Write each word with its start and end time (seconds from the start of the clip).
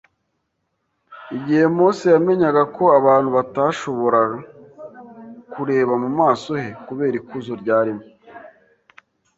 Igihe 1.35 1.63
Mose 1.77 2.05
yamenyaga 2.15 2.63
ko 2.75 2.83
abantu 2.99 3.29
batashobora 3.37 4.19
kureba 5.51 5.93
mu 6.03 6.09
maso 6.19 6.49
he 6.61 6.69
kubera 6.85 7.15
ikuzo 7.21 7.53
ryarimo 7.61 8.03